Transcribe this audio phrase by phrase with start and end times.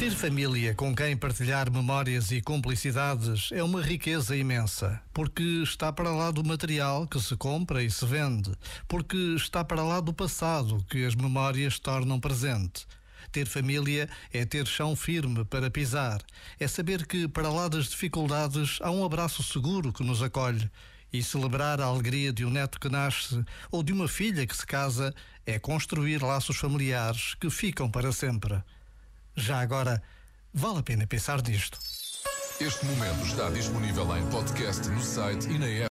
[0.00, 6.10] Ter família com quem partilhar memórias e cumplicidades é uma riqueza imensa, porque está para
[6.10, 8.50] lá do material que se compra e se vende,
[8.88, 12.86] porque está para lá do passado que as memórias tornam presente.
[13.30, 16.22] Ter família é ter chão firme para pisar,
[16.58, 20.70] é saber que, para lá das dificuldades, há um abraço seguro que nos acolhe.
[21.12, 24.64] E celebrar a alegria de um neto que nasce ou de uma filha que se
[24.64, 25.14] casa
[25.44, 28.62] é construir laços familiares que ficam para sempre.
[29.40, 30.02] Já agora,
[30.52, 31.78] vale a pena pensar nisto.
[32.60, 35.88] Este momento está disponível em podcast no site e na app.